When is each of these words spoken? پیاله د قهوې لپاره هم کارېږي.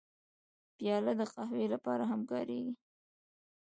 پیاله 0.77 1.13
د 1.19 1.21
قهوې 1.33 1.65
لپاره 1.73 2.03
هم 2.11 2.21
کارېږي. 2.31 2.73